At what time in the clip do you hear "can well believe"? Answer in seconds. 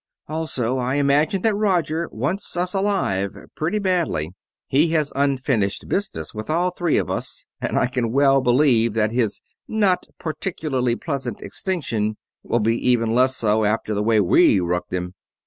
7.85-8.95